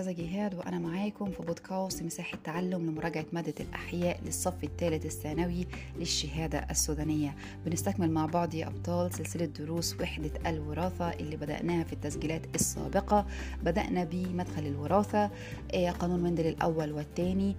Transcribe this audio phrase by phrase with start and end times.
[0.00, 5.66] الأستاذة جهاد وأنا معاكم في بودكاست مساحة تعلم لمراجعة مادة الأحياء للصف الثالث الثانوي
[5.98, 7.34] للشهادة السودانية.
[7.66, 13.26] بنستكمل مع بعض يا أبطال سلسلة دروس وحدة الوراثة اللي بدأناها في التسجيلات السابقة.
[13.64, 15.30] بدأنا بمدخل الوراثة
[15.74, 17.56] آه، قانون مندل الأول والثاني.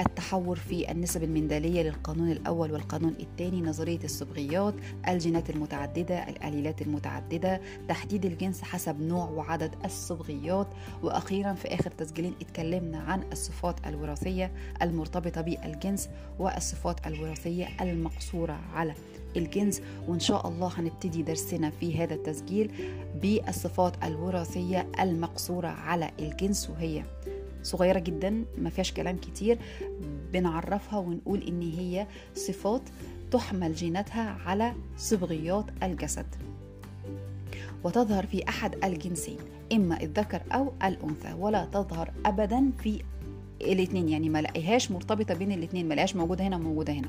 [0.00, 4.74] التحور في النسب المندلية للقانون الأول والقانون الثاني نظرية الصبغيات
[5.08, 10.66] الجينات المتعددة الآليلات المتعددة تحديد الجنس حسب نوع وعدد الصبغيات
[11.02, 18.94] وأخيرا في آخر تسجيلين اتكلمنا عن الصفات الوراثية المرتبطة بالجنس والصفات الوراثية المقصورة على
[19.36, 19.82] الجنس.
[20.08, 22.72] وإن شاء الله هنبتدي درسنا في هذا التسجيل
[23.22, 27.02] بالصفات الوراثية المقصورة على الجنس وهي
[27.64, 29.58] صغيرة جدا ما فيهاش كلام كتير
[30.32, 32.82] بنعرفها ونقول إن هي صفات
[33.30, 36.26] تحمل جيناتها على صبغيات الجسد.
[37.84, 39.38] وتظهر في أحد الجنسين
[39.72, 43.02] إما الذكر أو الأنثى ولا تظهر أبدا في
[43.60, 47.08] الاثنين يعني ما لقيهاش مرتبطة بين الاثنين ما لقيهاش موجودة هنا وموجودة هنا.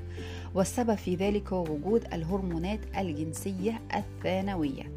[0.55, 4.91] والسبب في ذلك هو وجود الهرمونات الجنسية الثانوية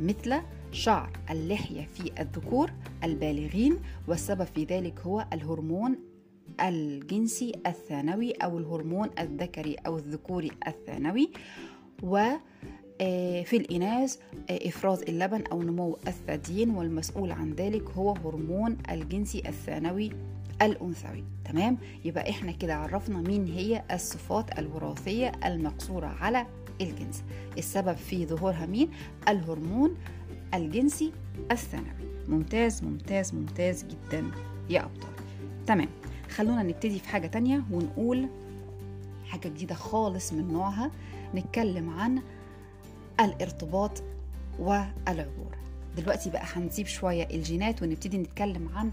[0.00, 0.34] مثل
[0.74, 2.70] شعر اللحية في الذكور
[3.04, 3.76] البالغين
[4.08, 5.98] والسبب في ذلك هو الهرمون
[6.60, 11.30] الجنسي الثانوي أو الهرمون الذكري أو الذكوري الثانوي
[12.02, 12.26] و
[13.44, 14.16] في الإناث
[14.50, 20.10] إفراز اللبن أو نمو الثديين والمسؤول عن ذلك هو هرمون الجنسي الثانوي
[20.62, 21.24] الأنثوي.
[21.44, 26.46] تمام؟ يبقى إحنا كده عرفنا مين هي الصفات الوراثية المقصورة على
[26.80, 27.24] الجنس.
[27.58, 28.90] السبب في ظهورها مين؟
[29.28, 29.96] الهرمون
[30.54, 31.12] الجنسي
[31.50, 31.88] الثانوي.
[32.28, 34.30] ممتاز ممتاز ممتاز جدا.
[34.70, 35.10] يا أبطال.
[35.66, 35.88] تمام.
[36.30, 38.26] خلونا نبتدي في حاجة تانية ونقول
[39.26, 40.90] حاجة جديدة خالص من نوعها.
[41.34, 42.22] نتكلم عن
[43.20, 44.02] الارتباط
[44.58, 45.56] والعبور.
[45.96, 48.92] دلوقتي بقى هنسيب شوية الجينات ونبتدي نتكلم عن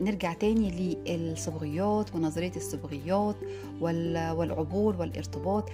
[0.00, 3.36] نرجع تاني للصبغيات ونظرية الصبغيات
[3.80, 5.70] والعبور والارتباط.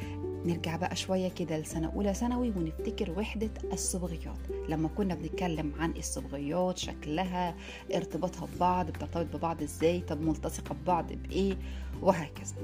[0.48, 4.38] نرجع بقى شوية كده لسنة أولى ثانوي ونفتكر وحدة الصبغيات.
[4.68, 7.56] لما كنا بنتكلم عن الصبغيات شكلها
[7.94, 11.56] ارتباطها ببعض بترتبط ببعض إزاي طب ملتصقة ببعض بإيه
[12.02, 12.54] وهكذا.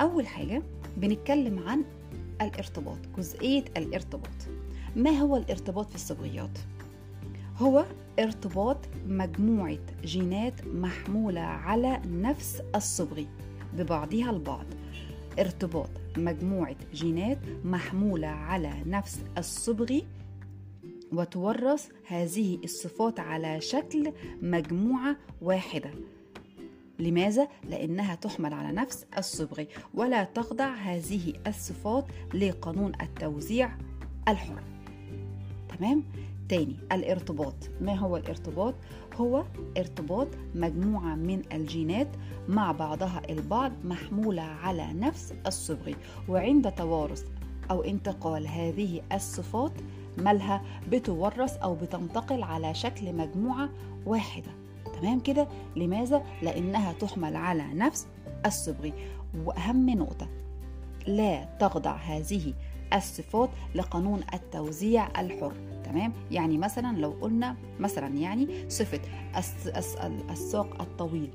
[0.00, 0.62] أول حاجة
[0.96, 1.84] بنتكلم عن
[2.42, 4.48] الارتباط جزئية الارتباط.
[4.96, 6.58] ما هو الارتباط في الصبغيات؟
[7.58, 7.84] هو
[8.18, 13.26] ارتباط مجموعة جينات محمولة على نفس الصبغي
[13.74, 14.66] ببعضها البعض
[15.38, 20.00] ارتباط مجموعة جينات محمولة على نفس الصبغ
[21.12, 25.90] وتورث هذه الصفات على شكل مجموعة واحدة
[26.98, 29.64] لماذا؟ لأنها تحمل على نفس الصبغ
[29.94, 33.70] ولا تخضع هذه الصفات لقانون التوزيع
[34.28, 34.62] الحر
[35.78, 36.04] تمام؟
[36.48, 37.54] تاني الارتباط.
[37.80, 38.74] ما هو الارتباط؟
[39.14, 39.44] هو
[39.76, 42.08] ارتباط مجموعة من الجينات
[42.48, 45.92] مع بعضها البعض محمولة على نفس الصبغ.
[46.28, 47.24] وعند توارث
[47.70, 49.72] أو انتقال هذه الصفات
[50.18, 53.68] مالها بتورث أو بتنتقل على شكل مجموعة
[54.06, 54.50] واحدة.
[55.00, 58.06] تمام كده؟ لماذا؟ لأنها تحمل على نفس
[58.46, 58.90] الصبغ.
[59.44, 60.28] وأهم نقطة
[61.06, 62.54] لا تخضع هذه
[62.94, 65.52] الصفات لقانون التوزيع الحر.
[65.86, 69.00] تمام؟ يعني مثلا لو قلنا مثلا يعني صفة
[70.30, 71.30] الساق الطويل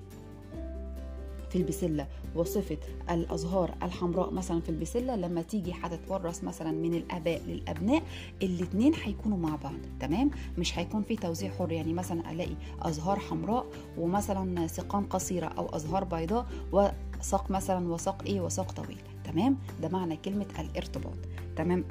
[1.49, 2.77] في البسلة وصفة
[3.11, 8.03] الأزهار الحمراء مثلا في البسلة لما تيجي هتتورث مثلا من الآباء للأبناء
[8.43, 11.71] الاتنين هيكونوا مع بعض تمام؟ مش هيكون في توزيع حر.
[11.71, 13.65] يعني مثلا ألاقي أزهار حمراء
[13.97, 20.17] ومثلا ساقان قصيرة أو أزهار بيضاء وساق مثلا وساق إيه؟ وساق طويل تمام؟ ده معنى
[20.17, 21.17] كلمة الارتباط
[21.55, 21.85] تمام؟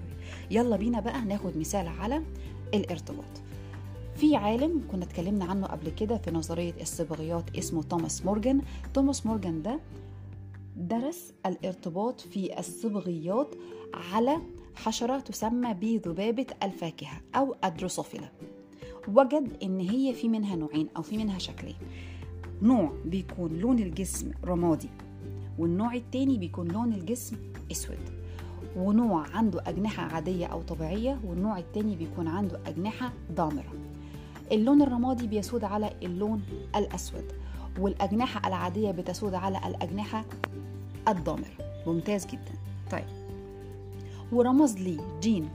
[0.51, 2.23] يلا بينا بقى ناخد مثال على
[2.75, 3.25] الارتباط.
[4.17, 8.61] في عالم كنا اتكلمنا عنه قبل كده في نظرية الصبغيات اسمه توماس مورجان.
[8.95, 9.81] توماس مورجان ده
[10.77, 13.55] درس الارتباط في الصبغيات
[13.95, 14.37] على
[14.75, 18.29] حشرة تسمى بذبابة الفاكهة أو الدروسوفيلا.
[19.09, 21.77] وجد إن هي في منها نوعين أو في منها شكلين.
[22.63, 24.89] نوع بيكون لون الجسم رمادي
[25.59, 27.37] والنوع التاني بيكون لون الجسم
[27.73, 28.20] أسود.
[28.77, 33.73] ونوع عنده أجنحة عادية أو طبيعية والنوع التاني بيكون عنده أجنحة ضامرة.
[34.53, 36.43] اللون الرمادي بيسود على اللون
[36.77, 37.25] الأسود
[37.79, 40.25] والأجنحة العادية بتسود على الأجنحة
[41.09, 41.83] الضامرة.
[41.87, 42.53] ممتاز جدا.
[42.91, 43.05] طيب.
[44.33, 45.49] ورمز لي جين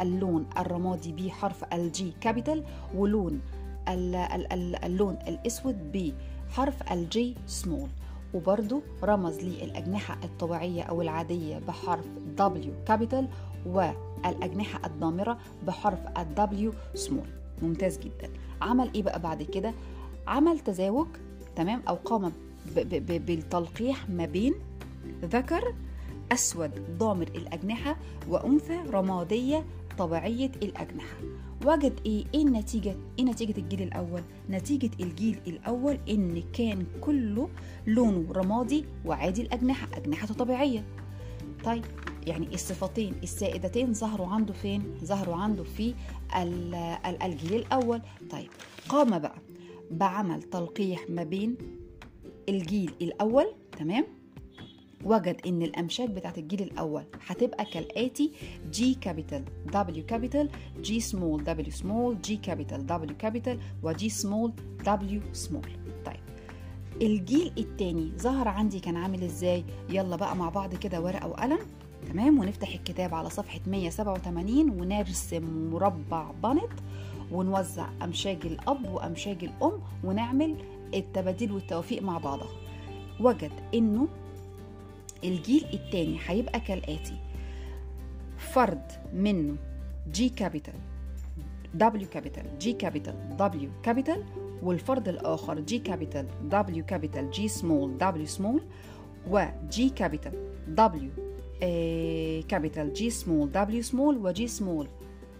[0.00, 2.64] اللون الرمادي بحرف ال G capital
[2.94, 3.40] ولون
[4.84, 6.12] اللون الأسود
[6.48, 7.88] بحرف ال G small
[8.36, 12.04] وبرضو رمز للأجنحة الطبيعية أو العادية بحرف
[12.38, 13.24] W capital
[13.66, 15.98] والأجنحة الضامرة بحرف
[16.36, 17.62] W small.
[17.62, 18.30] ممتاز جدا.
[18.62, 19.74] عمل إيه بقى بعد كده؟
[20.26, 21.06] عمل تزاوج
[21.56, 22.32] تمام؟ أو قام
[23.00, 24.54] بالتلقيح ما بين
[25.24, 25.74] ذكر
[26.32, 27.96] أسود ضامر الأجنحة
[28.28, 29.64] وأنثى رمادية
[29.98, 31.16] طبيعية الأجنحة
[31.66, 37.48] وجد إيه؟ إيه النتيجة؟ إيه نتيجة الجيل الأول؟ نتيجة الجيل الأول إن كان كله
[37.86, 40.84] لونه رمادي وعادي الأجنحة أجنحته طبيعية
[41.64, 41.84] طيب
[42.26, 45.94] يعني الصفتين السائدتين ظهروا عنده فين؟ ظهروا عنده في
[47.24, 48.00] الجيل الأول
[48.30, 48.48] طيب
[48.88, 49.38] قام بقى
[49.90, 51.56] بعمل تلقيح ما بين
[52.48, 53.46] الجيل الأول
[53.78, 54.04] تمام
[55.06, 58.32] وجد إن الأمشاج بتاعت الجيل الأول هتبقى كالآتي
[58.70, 59.44] جي كابيتال
[59.74, 60.48] دبليو كابيتال
[60.80, 64.52] جي سمول دبليو سمول جي كابيتال دبليو كابيتال وجي سمول
[64.86, 65.68] دبليو سمول
[66.06, 66.20] طيب
[67.02, 71.58] الجيل الثاني ظهر عندي كان عامل إزاي؟ يلا بقى مع بعض كده ورقة وقلم
[72.12, 76.70] تمام؟ ونفتح الكتاب على صفحة 187 ونرسم مربع بانيت
[77.32, 80.56] ونوزع أمشاج الأب وأمشاج الأم ونعمل
[80.94, 82.48] التباديل والتوفيق مع بعضها.
[83.20, 84.08] وجد إنه
[85.24, 87.16] الجيل الثاني هيبقى كالآتي.
[88.38, 89.56] فرد منه
[90.12, 90.74] G capital
[91.74, 94.24] W capital G capital W capital
[94.62, 98.62] والفرد الآخر جي كابيتال دبليو كابيتال جي سمول دبليو سمول
[99.30, 100.32] وجي كابيتال
[100.68, 101.10] دبليو
[102.48, 104.88] كابيتال جي سمول دبليو سمول وجي سمول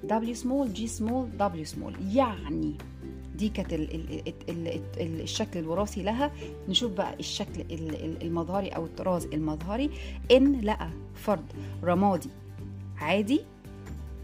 [0.05, 2.75] دبليو سمول جي سمول دبليو سمول يعني
[3.37, 3.73] دي كانت
[5.01, 6.33] الشكل الوراثي لها.
[6.69, 7.65] نشوف بقى الشكل
[8.23, 9.91] المظهري أو الطراز المظهري.
[10.31, 11.45] إن لقى فرد
[11.85, 12.29] رمادي
[12.97, 13.41] عادي.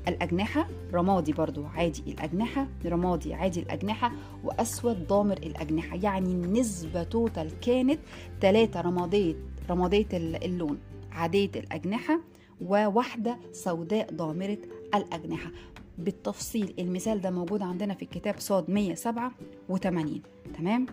[0.09, 2.03] الأجنحة رمادي برضو عادي.
[2.07, 3.61] الأجنحة رمادي عادي.
[3.61, 4.13] الأجنحة
[4.45, 5.97] وأسود ضامر الأجنحة.
[5.97, 7.99] يعني النسبة توتال كانت
[8.41, 9.35] ثلاثة رمادية
[9.71, 10.79] رمادية اللون.
[11.13, 12.21] عادية الأجنحة
[12.61, 14.59] وواحدة سوداء ضامرة
[14.95, 15.51] الأجنحة.
[15.99, 20.23] بالتفصيل المثال ده موجود عندنا في الكتاب صاد 187
[20.59, 20.87] تمام؟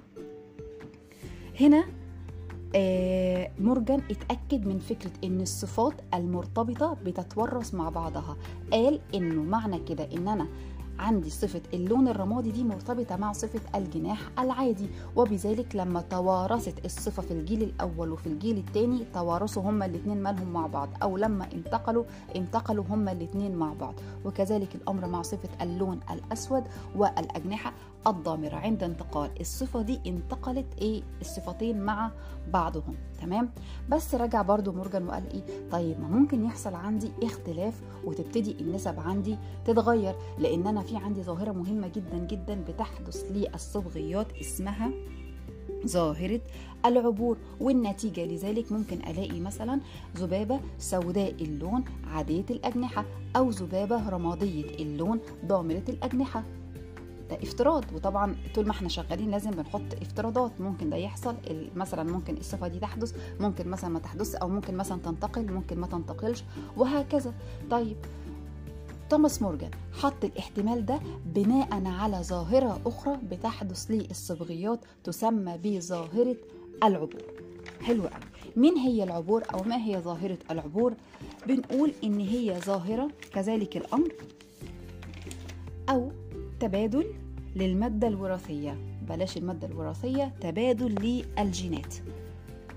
[1.60, 1.86] هنا
[2.76, 8.38] آه مورجان اتأكد من فكرة إن الصفات المرتبطة بتتورث مع بعضها.
[8.72, 10.48] قال إنه معنى كده إن أنا
[11.00, 17.32] عندي صفة اللون الرمادي دي مرتبطة مع صفة الجناح العادي وبذلك لما توارثت الصفة في
[17.32, 22.04] الجيل الأول وفي الجيل الثاني توارثوا هما الاثنين مالهم مع بعض أو لما انتقلوا
[22.36, 23.94] انتقلوا هما الاثنين مع بعض.
[24.26, 26.64] وكذلك الأمر مع صفة اللون الأسود
[26.96, 27.74] والأجنحة
[28.08, 28.56] الضامرة.
[28.56, 32.12] عند انتقال الصفة دي انتقلت إيه؟ الصفتين مع
[32.52, 33.50] بعضهم تمام؟
[33.90, 39.38] بس رجع برضو مورجان وقال إيه؟ طيب ما ممكن يحصل عندي اختلاف وتبتدي النسب عندي
[39.66, 44.92] تتغير لأن أنا في عندي ظاهرة مهمة جدا جدا بتحدث للصبغيات اسمها
[45.88, 46.42] ظاهرة
[46.86, 49.80] العبور والنتيجة لذلك ممكن ألاقي مثلا
[50.18, 53.06] ذبابة سوداء اللون عادية الأجنحة
[53.36, 56.44] أو ذبابة رمادية اللون ضامرة الأجنحة.
[57.30, 57.84] ده افتراض.
[57.96, 60.52] وطبعا طول ما إحنا شغالين لازم بنحط افتراضات.
[60.62, 61.36] ممكن ده يحصل
[61.76, 65.88] مثلا ممكن الصفة دي تحدث ممكن مثلا ما تحدث أو ممكن مثلا تنتقل ممكن ما
[65.88, 66.44] تنتقلش
[66.78, 67.34] وهكذا.
[67.72, 67.98] طيب
[69.10, 76.36] توماس مورجان حط الاحتمال ده بناء على ظاهرة أخرى بتحدث للصبغيات تسمى بظاهرة
[76.84, 77.22] العبور.
[77.82, 78.12] حلو قوي.
[78.56, 80.94] مين هي العبور أو ما هي ظاهرة العبور؟
[81.48, 84.12] بنقول إن هي ظاهرة كذلك الأمر
[85.90, 86.12] أو
[86.60, 87.14] تبادل
[87.56, 88.78] للمادة الوراثية.
[89.10, 90.96] بلاش المادة الوراثية تبادل
[91.38, 91.96] للجينات.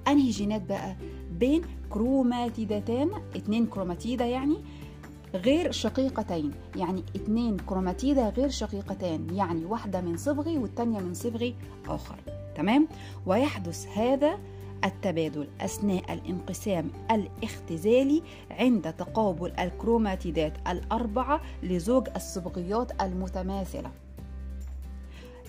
[0.08, 0.96] أنهي جينات بقى؟
[1.38, 4.56] بين كروماتيدتان اتنين كروماتيدا يعني
[5.34, 6.50] غير شقيقتين.
[6.76, 11.54] يعني اتنين كروماتيدا غير شقيقتان يعني واحدة من صبغي والتانية من صبغي
[11.88, 12.16] آخر.
[12.54, 12.88] تمام؟
[13.26, 14.38] ويحدث هذا
[14.84, 23.90] التبادل أثناء الانقسام الاختزالي عند تقابل الكروماتيدات الأربعة لزوج الصبغيات المتماثلة.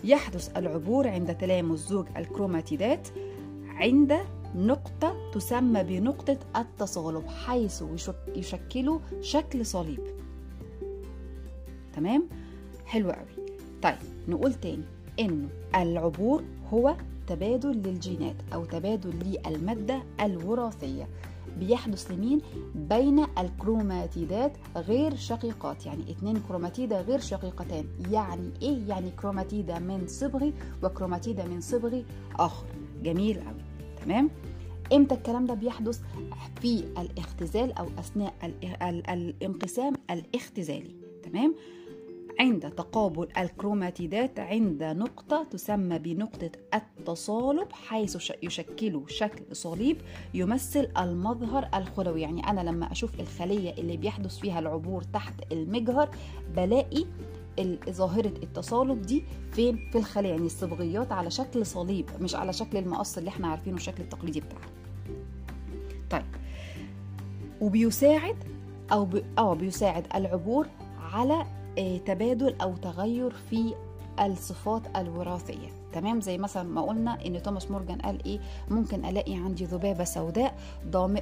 [0.04, 3.08] يحدث العبور عند تلامس زوج الكروماتيدات
[3.68, 4.18] عند
[4.56, 7.84] نقطة تسمى بنقطة التصالب حيث
[8.36, 10.00] يشكلوا شكل صليب.
[11.96, 12.30] تمام؟
[12.86, 13.48] حلو قوي.
[13.82, 13.96] طيب
[14.28, 14.84] نقول تاني
[15.20, 16.44] إنه العبور
[16.74, 16.96] هو
[17.28, 19.14] تبادل للجينات أو تبادل
[19.46, 21.08] للمادة الوراثية.
[21.60, 22.42] بيحدث لمين؟
[22.76, 27.86] بين الكروماتيدات غير شقيقات يعني اتنين كروماتيدا غير شقيقتان.
[28.12, 32.06] يعني إيه؟ يعني كروماتيدا من صبغي وكروماتيدا من صبغي
[32.40, 32.66] آخر.
[33.04, 33.62] جميل قوي
[34.06, 34.30] تمام؟
[34.94, 36.02] إمتى الكلام ده بيحدث؟
[36.62, 38.34] في الاختزال أو أثناء
[39.10, 40.96] الانقسام الاختزالي.
[41.24, 41.56] تمام؟
[42.40, 49.98] عند تقابل الكروماتيدات عند نقطة تسمى بنقطة التصالب حيث يشكل شكل صليب
[50.34, 52.22] يمثل المظهر الخلوي.
[52.22, 56.10] يعني أنا لما أشوف الخلية اللي بيحدث فيها العبور تحت المجهر
[56.56, 57.06] بلاقي
[57.90, 63.18] ظاهرة التصالب دي فين؟ في الخلية يعني الصبغيات على شكل صليب مش على شكل المقص
[63.18, 64.70] اللي إحنا عارفينه الشكل التقليدي بتاعها
[66.10, 66.26] طيب.
[67.62, 68.36] وبيساعد
[68.92, 70.68] أو بي أو بيساعد العبور
[71.14, 71.46] على
[72.06, 73.74] تبادل أو تغير في
[74.22, 75.68] الصفات الوراثية.
[75.94, 78.40] تمام؟ زي مثلا ما قلنا إن توماس مورجان قال إيه؟
[78.70, 81.18] ممكن ألاقي عندي ذبابة سوداء ضام...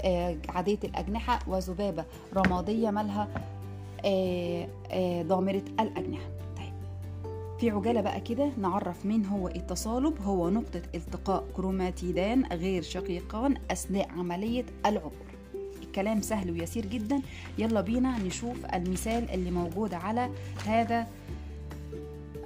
[0.50, 3.28] عادية الأجنحة وذبابة رمادية مالها
[5.24, 6.30] ضامرة الأجنحة.
[6.58, 6.74] طيب
[7.60, 10.22] في عجالة بقى كده نعرف مين هو التصالب.
[10.22, 15.31] هو نقطة التقاء كروماتيدان غير شقيقان أثناء عملية العبور.
[15.92, 17.22] الكلام سهل ويسير جدا.
[17.58, 20.30] يلا بينا نشوف المثال اللي موجود على
[20.66, 21.08] هذا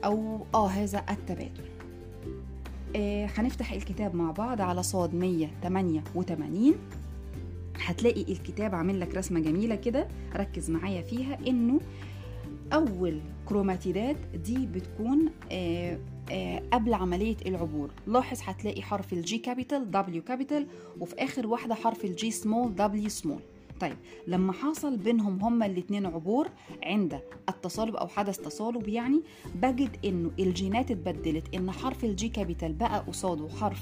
[0.06, 1.66] أو آه هذا التبادل.
[2.96, 6.74] آه هنفتح الكتاب مع بعض على صاد 188
[7.86, 10.08] هتلاقي الكتاب عامل لك رسمة جميلة كده.
[10.36, 11.80] ركز معايا فيها إنه
[12.74, 16.00] أول كروماتيدات دي بتكون آه
[16.32, 17.90] آه قبل عملية العبور.
[18.08, 20.68] لاحظ هتلاقي حرف ال G capital W capital
[21.00, 23.40] وفي آخر واحدة حرف الجي سمول دبليو سمول
[23.80, 23.96] طيب
[24.28, 26.48] لما حصل بينهم هما الاتنين عبور
[26.84, 27.20] عند
[27.50, 29.22] التصالب أو حدث تصالب يعني
[29.56, 33.82] بجد إنه الجينات اتبدلت إن حرف ال G capital بقى قصاده حرف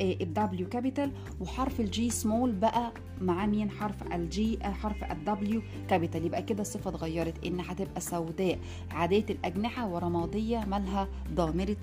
[0.00, 5.62] ال W capital وحرف ال G small بقى مع مين؟ حرف ال G حرف ال
[5.88, 6.26] W capital.
[6.26, 8.58] يبقى كده الصفة اتغيرت إن هتبقى سوداء.
[8.90, 11.76] عادية الأجنحة ورماديه مالها ضامرة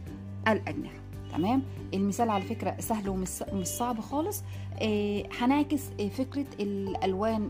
[0.48, 0.96] الأجنحة.
[1.32, 3.28] تمام؟ المثال على فكرة سهل ومش
[3.68, 4.44] صعب خالص.
[4.82, 7.50] آه هنعكس آه فكرة الألوان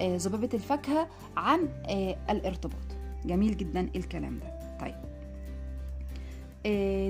[0.00, 2.80] آه ذبابة الفاكهة عن آه الارتباط.
[3.24, 4.46] جميل جدا الكلام ده.
[4.46, 4.59] آه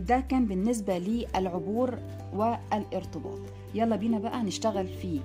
[0.01, 1.99] ده كان بالنسبة للعبور
[2.35, 3.39] والارتباط.
[3.75, 5.21] يلا بينا بقى نشتغل في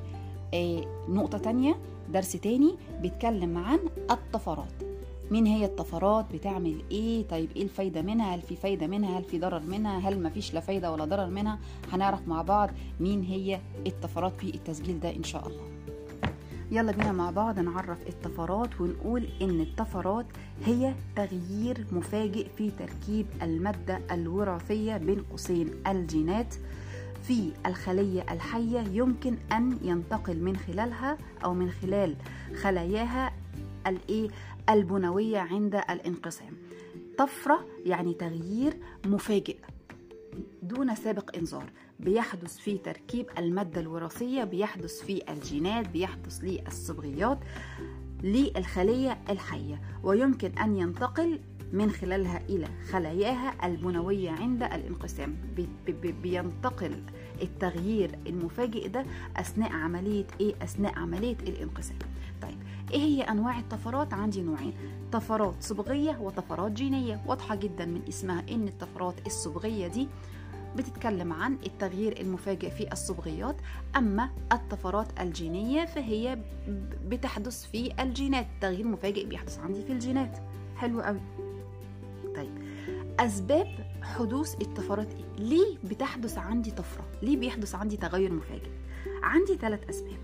[0.54, 1.76] آه نقطة تانية
[2.14, 3.80] درس تاني بيتكلم عن
[4.12, 4.74] الطفرات.
[5.32, 9.40] مين هي الطفرات؟ بتعمل إيه؟ طيب إيه الفايدة منها؟ هل في فايدة منها؟ هل في
[9.40, 11.60] ضرر منها؟ هل مفيش لا فايدة ولا ضرر منها؟
[11.94, 15.64] هنعرف مع بعض مين هي الطفرات في التسجيل ده إن شاء الله.
[16.72, 20.26] يلا بينا مع بعض نعرف الطفرات ونقول إن الطفرات
[20.66, 26.56] هي تغيير مفاجئ في تركيب المادة الوراثية بين قوسين الجينات
[27.24, 32.16] في الخلية الحية يمكن أن ينتقل من خلالها أو من خلال
[32.62, 33.34] خلاياها
[33.88, 34.30] الإيه؟
[34.70, 36.54] البنوية عند الانقسام.
[37.18, 39.58] طفرة يعني تغيير مفاجئ
[40.64, 41.70] دون سابق إنذار.
[42.00, 47.40] بيحدث في تركيب المادة الوراثية بيحدث في الجينات بيحدث للصبغيات
[48.24, 49.82] للخلية الحية.
[50.04, 51.40] ويمكن أن ينتقل
[51.74, 55.36] من خلالها إلى خلاياها البنوية عند الانقسام.
[55.56, 57.04] بي بي بينتقل
[57.42, 59.06] التغيير المفاجئ ده
[59.38, 61.98] أثناء عملية إيه؟ أثناء عملية الانقسام.
[62.42, 62.58] طيب
[62.92, 64.74] إيه هي أنواع الطفرات؟ عندي نوعين.
[65.12, 67.22] طفرات صبغية وطفرات جينية.
[67.28, 70.08] واضحة جدا من اسمها إن الطفرات الصبغية دي
[70.78, 73.56] بتتكلم عن التغيير المفاجئ في الصبغيات
[73.96, 76.40] أما الطفرات الجينية فهي
[77.08, 78.48] بتحدث في الجينات.
[78.62, 80.38] تغيير مفاجئ بيحدث عندي في الجينات.
[80.76, 81.22] حلو قوي.
[82.36, 82.52] طيب
[83.20, 83.68] أسباب
[84.02, 88.70] حدوث الطفرات إيه؟ ليه بتحدث عندي طفرة؟ ليه بيحدث عندي تغير مفاجئ؟
[89.24, 90.20] عندي ثلاث أسباب.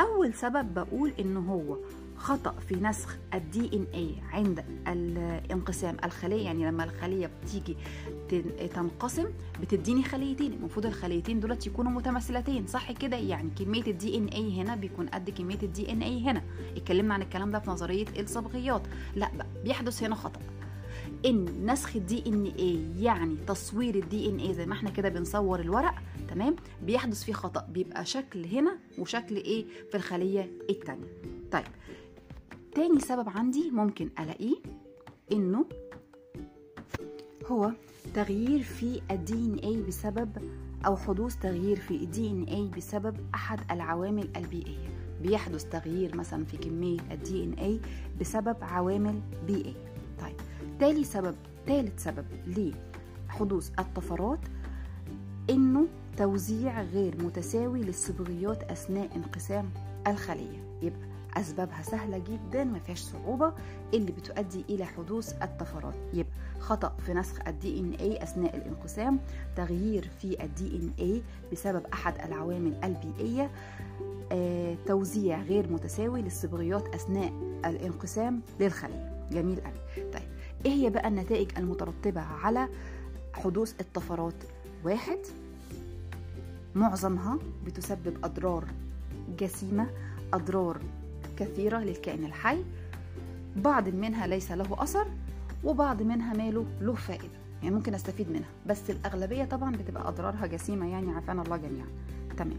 [0.00, 1.76] أول سبب بقول إن هو
[2.18, 6.44] خطأ في نسخ الدي ان اي عند الانقسام الخلية.
[6.44, 7.76] يعني لما الخلية بتيجي
[8.74, 9.26] تنقسم
[9.62, 10.52] بتديني خليتين.
[10.52, 15.58] المفروض الخليتين دولت يكونوا متماثلتين صح كده؟ يعني كمية ال DNA هنا بيكون قد كمية
[15.62, 16.42] ال DNA هنا.
[16.76, 18.82] اتكلمنا عن الكلام ده في نظرية الصبغيات.
[19.16, 20.40] لا بقى بيحدث هنا خطأ.
[21.26, 25.94] إن نسخ ال DNA يعني تصوير ال DNA زي ما إحنا كده بنصور الورق
[26.28, 27.66] تمام؟ بيحدث فيه خطأ.
[27.72, 31.06] بيبقى شكل هنا وشكل إيه؟ في الخلية التانية.
[31.52, 31.64] طيب
[32.78, 34.56] تاني سبب عندي ممكن ألاقيه
[35.32, 35.64] إنه
[37.46, 37.72] هو
[38.14, 40.30] تغيير في ال DNA بسبب
[40.86, 44.88] أو حدوث تغيير في ال DNA بسبب أحد العوامل البيئيه
[45.22, 47.80] بيحدث تغيير مثلا في كمية ال DNA
[48.20, 50.36] بسبب عوامل بيئيه طيب
[50.80, 51.34] تالي سبب
[51.66, 54.40] تالت سبب لحدوث الطفرات
[55.50, 59.70] إنه توزيع غير متساوي للصبغيات أثناء انقسام
[60.06, 60.78] الخلية.
[60.82, 63.52] يبقى أسبابها سهلة جدا ما فيهاش صعوبة
[63.94, 69.18] اللي بتؤدي إلى حدوث الطفرات يبقى خطأ في نسخ ال DNA أثناء الانقسام
[69.56, 73.50] تغيير في ال DNA بسبب أحد العوامل البيئية
[74.32, 77.32] آه، توزيع غير متساوي للصبغيات أثناء
[77.64, 79.26] الانقسام للخلية.
[79.32, 80.22] جميل قوي طيب
[80.66, 82.68] إيه هي بقى النتائج المترتبة على
[83.34, 84.34] حدوث الطفرات
[84.84, 85.18] واحد
[86.74, 88.64] معظمها بتسبب أضرار
[89.38, 89.90] جسيمة
[90.34, 90.80] أضرار
[91.38, 92.64] كثيرة للكائن الحي.
[93.56, 95.06] بعض منها ليس له أثر
[95.64, 97.38] وبعض منها ماله له فائدة.
[97.62, 101.86] يعني ممكن أستفيد منها بس الأغلبية طبعا بتبقى أضرارها جسيمة يعني عافانا الله جميعا.
[102.36, 102.58] تمام.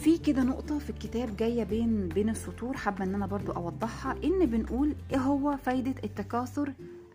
[0.00, 4.16] في كده نقطة في الكتاب جاية بين بين السطور حابة إن أنا برضو أوضحها.
[4.24, 6.72] إن بنقول إيه هو فايدة التكاثر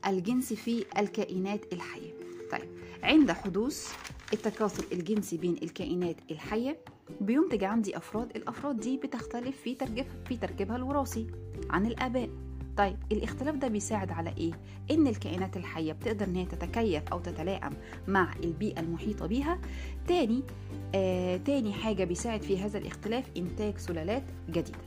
[0.08, 2.19] الجنسي في الكائنات الحية؟
[2.52, 2.70] طيب
[3.04, 3.94] عند حدوث
[4.34, 6.78] التكاثر الجنسي بين الكائنات الحية
[7.22, 11.28] بينتج عندي أفراد الأفراد دي بتختلف في تركيب في تركيبها الوراثي
[11.70, 12.30] عن الآباء.
[12.78, 14.52] طيب الاختلاف ده بيساعد على إيه؟
[14.92, 17.74] إن الكائنات الحية بتقدر إن هي تتكيف أو تتلائم
[18.08, 19.60] مع البيئة المحيطة بيها.
[20.08, 20.44] تاني
[20.96, 24.78] آه تاني حاجة بيساعد في هذا الاختلاف إنتاج سلالات جديدة.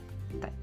[0.41, 0.53] طيب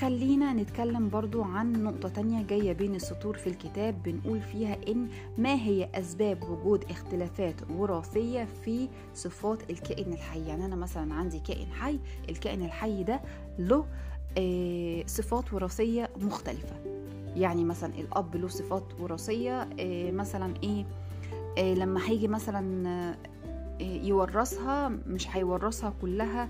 [0.00, 4.02] خلينا نتكلم برضو عن نقطة تانية جاية بين السطور في الكتاب.
[4.02, 5.08] بنقول فيها إن
[5.38, 10.46] ما هي أسباب وجود اختلافات وراثية في صفات الكائن الحي.
[10.48, 11.98] يعني أنا مثلا عندي كائن حي
[12.28, 13.20] الكائن الحي ده
[13.58, 13.86] له
[14.38, 16.76] آه، صفات وراثية مختلفة.
[17.36, 20.84] يعني مثلا الأب له صفات وراثية آه، مثلا إيه
[21.58, 23.14] آه، لما هيجي مثلا
[23.80, 26.48] يورثها مش هيورثها كلها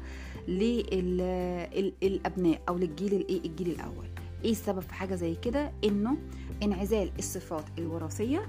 [2.02, 4.06] للأبناء أو للجيل الإيه الجيل الأول.
[4.44, 6.16] إيه السبب في حاجة زي كده؟ إنه
[6.62, 8.46] انعزال الصفات الوراثية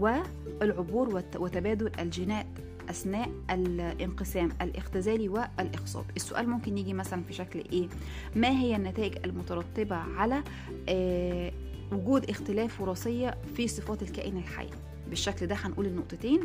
[0.00, 2.46] والعبور وت- وتبادل الجينات
[2.90, 6.04] أثناء الانقسام الاختزالي والإخصاب.
[6.16, 7.88] السؤال ممكن يجي مثلا في شكل إيه؟
[8.36, 10.42] ما هي النتائج المترتبة على
[10.88, 11.52] آه،
[11.92, 14.66] وجود اختلاف وراثية في صفات الكائن الحي؟
[15.10, 16.40] بالشكل ده هنقول النقطتين.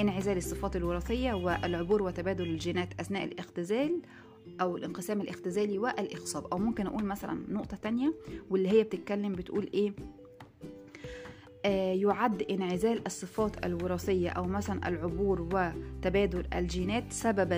[0.00, 4.00] انعزال الصفات الوراثية والعبور وتبادل الجينات أثناء الاختزال
[4.60, 8.14] أو الانقسام الاختزالي والإخصاب أو ممكن أقول مثلا نقطة تانية
[8.50, 9.92] واللي هي بتتكلم بتقول إيه؟
[11.66, 17.54] آه، يعد انعزال الصفات الوراثية أو مثلا العبور وتبادل الجينات سببا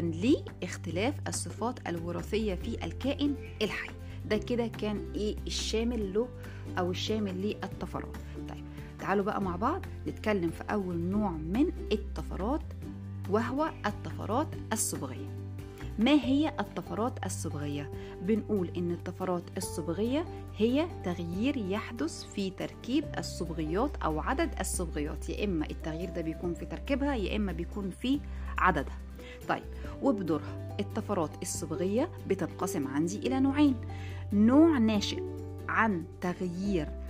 [0.62, 3.90] لاختلاف الصفات الوراثية في الكائن الحي.
[4.28, 6.28] ده كده كان إيه الشامل له
[6.78, 8.06] أو الشامل طيب
[9.06, 12.62] تعالوا بقى مع بعض نتكلم في أول نوع من الطفرات
[13.30, 15.28] وهو الطفرات الصبغية.
[15.98, 17.90] ما هي الطفرات الصبغية؟
[18.22, 20.24] بنقول إن الطفرات الصبغية
[20.56, 25.28] هي تغيير يحدث في تركيب الصبغيات أو عدد الصبغيات.
[25.28, 28.20] يا إما التغيير ده بيكون في تركيبها يا إما بيكون في
[28.58, 28.98] عددها.
[29.48, 29.64] طيب
[30.02, 30.76] وبدورها.
[30.80, 33.74] الطفرات الصبغية بتنقسم عندي إلى نوعين.
[34.32, 35.22] نوع ناشئ
[35.68, 37.05] عن تغيير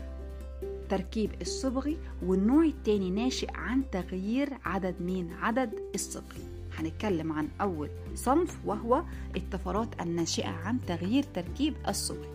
[0.89, 1.97] تركيب الصبغي
[2.27, 6.43] والنوع التاني ناشئ عن تغيير عدد مين عدد الصبغي
[6.79, 9.03] هنتكلم عن أول صنف وهو
[9.37, 12.29] الطفرات الناشئة عن تغيير تركيب الصبغي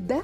[0.00, 0.22] ده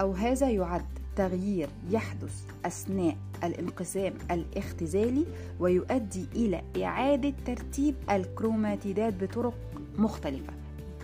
[0.00, 0.84] أو هذا يعد
[1.16, 5.24] تغيير يحدث أثناء الانقسام الاختزالي
[5.60, 9.54] ويؤدي إلى إعادة ترتيب الكروماتيدات بطرق
[9.98, 10.52] مختلفة.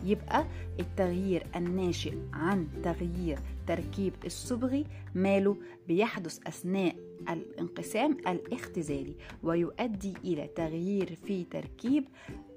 [0.04, 0.44] يبقى
[0.80, 5.57] التغيير الناشئ عن تغيير تركيب الصبغي ماله
[5.88, 6.96] بيحدث أثناء
[7.29, 12.05] الانقسام الاختزالي ويؤدي إلى تغيير في تركيب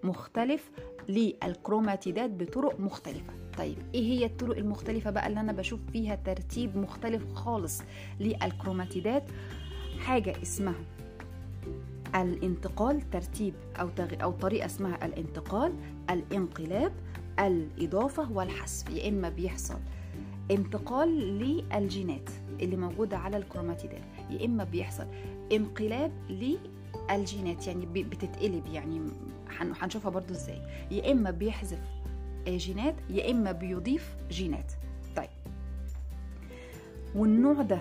[0.03, 0.71] مختلف
[1.09, 3.33] للكروماتيدات بطرق مختلفة.
[3.57, 7.81] طيب إيه هي الطرق المختلفة بقى اللي أنا بشوف فيها ترتيب مختلف خالص
[8.19, 9.23] للكروماتيدات؟
[9.99, 10.75] حاجة اسمها
[12.15, 14.23] الانتقال ترتيب أو تغ...
[14.23, 15.73] أو طريقة اسمها الانتقال
[16.09, 16.93] الانقلاب
[17.39, 19.79] الإضافة والحذف يا إما بيحصل
[20.51, 21.09] انتقال
[21.39, 22.29] للجينات
[22.61, 25.05] اللي موجودة على الكروماتيدات يا إما بيحصل
[25.51, 28.99] انقلاب للجينات يعني بتتقلب يعني
[29.59, 30.61] هن- هنشوفها برضو إزاي.
[30.91, 31.79] يا إما بيحذف
[32.47, 34.71] جينات يا إما بيضيف جينات.
[35.15, 35.29] طيب.
[37.15, 37.79] والنوع ده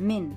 [0.00, 0.34] من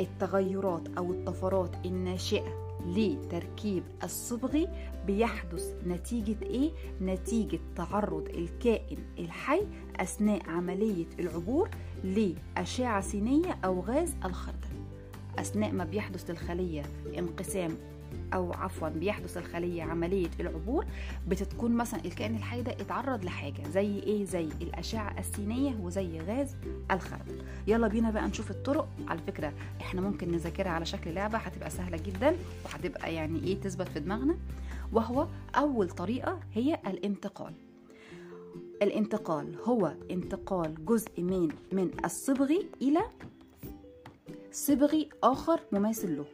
[0.00, 4.68] التغيرات أو الطفرات الناشئة لتركيب الصبغي
[5.06, 6.70] بيحدث نتيجة إيه؟
[7.02, 9.60] نتيجة تعرض الكائن الحي
[9.96, 11.68] أثناء عملية العبور
[12.04, 14.58] لأشعة سينية أو غاز الخردل
[15.38, 16.82] أثناء ما بيحدث للخلية
[17.18, 17.76] انقسام
[18.34, 20.84] أو عفوا بيحدث الخلية عملية العبور
[21.28, 26.56] بتكون مثلا الكائن الحي ده اتعرض لحاجة زي إيه؟ زي الأشعة السينية وزي غاز
[26.90, 28.88] الخردل يلا بينا بقى نشوف الطرق.
[29.08, 33.88] على فكرة إحنا ممكن نذاكرها على شكل لعبة هتبقى سهلة جدا وهتبقى يعني إيه تثبت
[33.88, 34.36] في دماغنا.
[34.92, 37.52] وهو أول طريقة هي الانتقال.
[38.82, 43.00] الانتقال هو انتقال جزء من من الصبغي إلى
[44.52, 46.24] صبغي آخر مماثل له.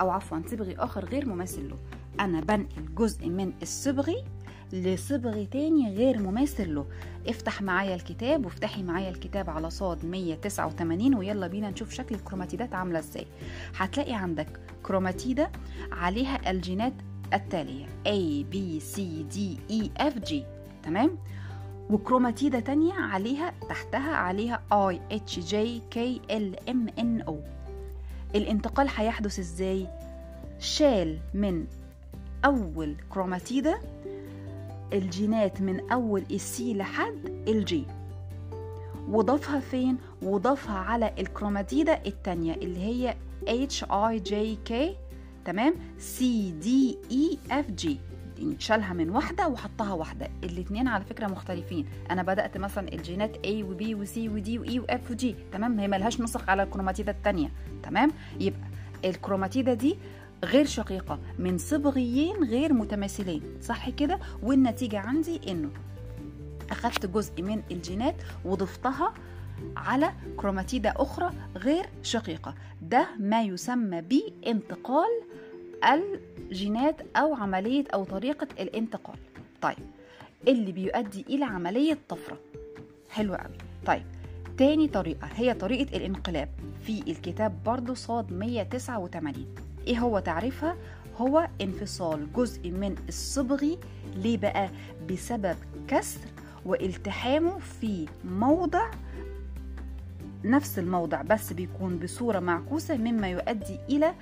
[0.00, 1.76] أو عفوا صبغي آخر غير مماثل له.
[2.20, 4.24] أنا بنقل جزء من الصبغي
[4.72, 6.86] لصبغ تاني غير مماثل له.
[7.28, 12.98] افتح معايا الكتاب وافتحي معايا الكتاب على صاد 189 ويلا بينا نشوف شكل الكروماتيدات عاملة
[12.98, 13.26] إزاي.
[13.76, 15.50] هتلاقي عندك كروماتيدة
[15.92, 16.92] عليها الجينات
[17.32, 18.98] التالية A B C
[19.34, 19.38] D
[19.72, 20.34] E F G.
[20.82, 21.18] تمام؟
[21.90, 25.54] وكروماتيدة تانية عليها تحتها عليها I H J
[25.94, 25.98] K
[26.30, 27.34] L M N O.
[28.34, 29.86] الانتقال هيحدث إزاي؟
[30.58, 31.66] شال من
[32.44, 33.80] أول كروماتيدة
[34.92, 37.84] الجينات من أول السي لحد الجي
[39.08, 43.16] وضافها فين؟ وضافها على الكروماتيدة التانية اللي هي
[43.84, 44.32] I J
[44.70, 44.74] K
[45.44, 45.74] تمام
[46.62, 46.66] D
[47.10, 48.07] E F G يعني
[48.58, 50.28] شالها من واحدة وحطها واحدة.
[50.44, 51.86] الاثنين على فكرة مختلفين.
[52.10, 55.10] أنا بدأت مثلا الجينات A و B و C و D و E و F
[55.10, 55.26] و G.
[55.52, 57.50] تمام؟ هي ملهاش نسخ على الكروماتيدة الثانية
[57.82, 58.68] تمام؟ يبقى
[59.04, 59.96] الكروماتيدة دي
[60.44, 63.42] غير شقيقة من صبغيين غير متماثلين.
[63.62, 65.70] صح كده؟ والنتيجة عندي إنه
[66.70, 69.14] اخدت جزء من الجينات وضفتها
[69.76, 72.54] على كروماتيدة أخرى غير شقيقة.
[72.82, 75.22] ده ما يسمى بانتقال
[75.84, 79.16] الجينات أو عملية أو طريقة الانتقال.
[79.62, 79.76] طيب
[80.48, 82.38] اللي بيؤدي إلى عملية طفرة.
[83.10, 84.02] حلو قوي طيب
[84.58, 86.48] تاني طريقة هي طريقة الانقلاب
[86.82, 89.46] في الكتاب برضو صاد 189
[89.86, 90.76] إيه هو تعريفها؟
[91.16, 93.78] هو انفصال جزء من الصبغي
[94.16, 94.70] ليه بقى؟
[95.10, 95.56] بسبب
[95.88, 96.20] كسر
[96.66, 98.90] والتحامه في موضع
[100.44, 104.14] نفس الموضع بس بيكون بصورة معكوسة مما يؤدي إلى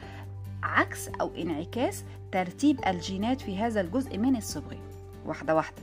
[0.66, 4.78] عكس أو انعكاس ترتيب الجينات في هذا الجزء من الصبغي
[5.26, 5.82] واحدة واحدة.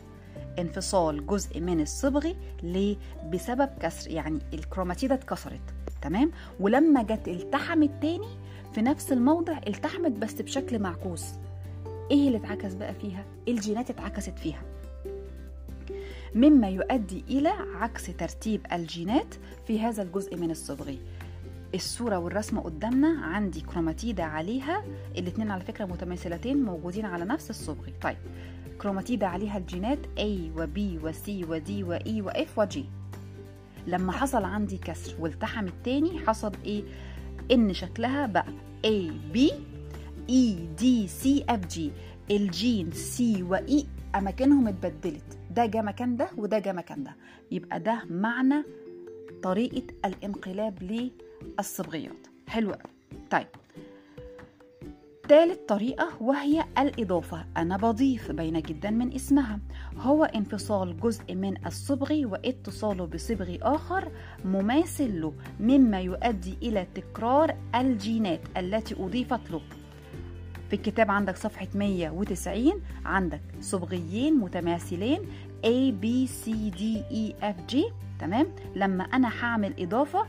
[0.59, 2.97] انفصال جزء من الصبغي ليه؟
[3.31, 5.61] بسبب كسر يعني الكروماتيدة اتكسرت.
[6.01, 8.27] تمام؟ ولما جت التحمت تاني
[8.73, 11.25] في نفس الموضع التحمت بس بشكل معكوس.
[12.11, 14.61] إيه اللي اتعكس بقى فيها؟ الجينات اتعكست فيها.
[16.35, 19.35] مما يؤدي إلى عكس ترتيب الجينات
[19.67, 20.99] في هذا الجزء من الصبغي
[21.75, 23.25] الصورة والرسمة قدامنا.
[23.25, 24.83] عندي كروماتيدة عليها.
[25.17, 28.17] الاتنين على فكرة متماثلتين موجودين على نفس الصبغي طيب
[28.81, 32.65] كروماتيدة عليها الجينات A و B و C و D و E و F و
[32.65, 32.77] G.
[33.87, 36.83] لما حصل عندي كسر والتحم التاني حصل إيه؟
[37.51, 38.45] إن شكلها بقى
[38.85, 39.39] A B
[40.29, 40.83] E D
[41.23, 41.79] C F G.
[42.31, 45.37] الجين C و E أماكنهم اتبدلت.
[45.51, 47.15] ده جه مكان ده وده جه مكان ده.
[47.51, 48.63] يبقى ده معنى
[49.43, 52.27] طريقة الانقلاب للصبغيات.
[52.47, 52.91] حلو قوي
[53.31, 53.47] طيب.
[55.29, 57.45] تالت طريقة وهي الإضافة.
[57.57, 59.59] أنا بضيف باينة جدا من اسمها.
[59.97, 64.11] هو انفصال جزء من الصبغي واتصاله بصبغي آخر
[64.45, 69.61] مماثل له مما يؤدي إلى تكرار الجينات التي أضيفت له.
[70.69, 75.19] في الكتاب عندك صفحة 190 عندك صبغيين متماثلين
[75.65, 77.77] A B C D E F G
[78.19, 80.25] تمام؟ لما أنا هعمل إضافة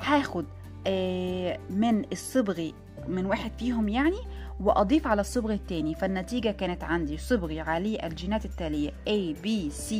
[0.00, 0.44] هاخد
[0.86, 2.74] آه من الصبغي
[3.08, 4.18] من واحد فيهم يعني
[4.60, 5.94] وأضيف على الصبغ التاني.
[5.94, 9.94] فالنتيجة كانت عندي صبغي عليه الجينات التالية A B C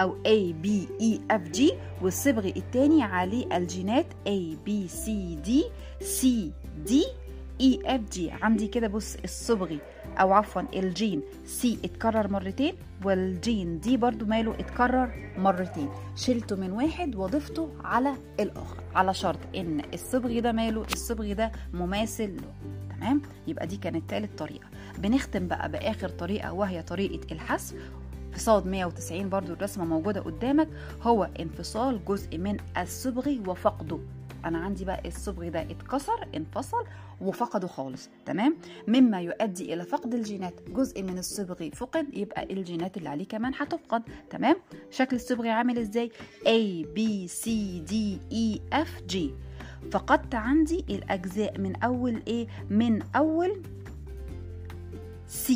[0.00, 0.68] أو A B
[1.02, 5.08] E F G والصبغي التاني عليه الجينات A B C
[5.46, 5.50] D
[6.04, 6.26] C
[6.88, 6.92] D
[7.62, 8.42] E F G.
[8.42, 9.78] عندي كده بص الصبغي
[10.20, 11.22] أو عفوا الجين
[11.62, 15.88] C اتكرر مرتين والجين دي برضو ماله اتكرر مرتين.
[16.16, 22.36] شلته من واحد وضفته على الآخر على شرط إن الصبغي ده ماله الصبغي ده مماثل
[22.36, 22.52] له.
[22.96, 24.66] تمام؟ يبقى دي كانت تالت طريقة.
[24.98, 27.74] بنختم بقى بآخر طريقة وهي طريقة الحذف
[28.32, 30.68] في صاد 190 برضو الرسمة موجودة قدامك.
[31.02, 33.98] هو انفصال جزء من الصبغي وفقده.
[34.44, 36.84] أنا عندي بقى الصبغي ده اتكسر انفصل
[37.20, 38.56] وفقده خالص تمام؟
[38.88, 44.02] مما يؤدي إلى فقد الجينات جزء من الصبغي فقد يبقى الجينات اللي عليه كمان هتفقد
[44.30, 44.56] تمام؟
[44.90, 46.10] شكل الصبغي عامل إزاي؟
[46.44, 47.46] A B C
[47.90, 47.94] D
[48.32, 49.16] E F G.
[49.92, 53.62] فقدت عندي الأجزاء من أول إيه؟ من أول
[55.46, 55.52] C.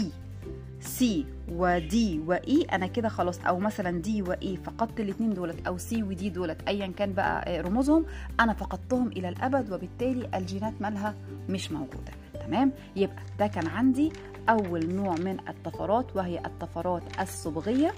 [0.85, 1.05] C
[1.53, 6.03] و D Y أنا كده خلاص أو مثلا D Y فقدت الاثنين دولت أو C
[6.03, 8.07] و D دولت ايا كان بقى رموزهم
[8.41, 11.15] أنا فقدتهم إلى الأبد وبالتالي الجينات مالها
[11.49, 12.13] مش موجودة.
[12.47, 14.13] تمام؟ يبقى ده كان عندي
[14.49, 17.93] أول نوع من الطفرات وهي الطفرات الصبغية.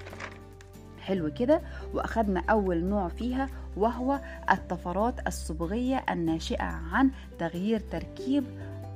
[1.01, 1.61] حلو كده.
[1.95, 4.21] وأخدنا أول نوع فيها وهو
[4.51, 8.45] الطفرات الصبغية الناشئة عن تغيير تركيب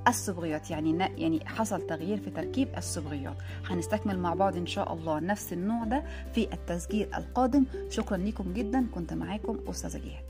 [0.09, 3.37] الصبغيات يعني يعني حصل تغيير في تركيب الصبغيات
[3.67, 6.03] هنستكمل مع بعض إن شاء الله نفس النوع ده
[6.35, 7.65] في التسجيل القادم.
[7.91, 10.25] شكرا لكم جدا كنت معاكم أستاذة جهاد